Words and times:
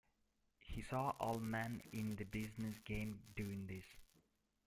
He 0.57 0.81
saw 0.81 1.11
all 1.19 1.37
men 1.39 1.83
in 1.91 2.15
the 2.15 2.23
business 2.23 2.79
game 2.79 3.21
doing 3.35 3.67
this. 3.67 3.85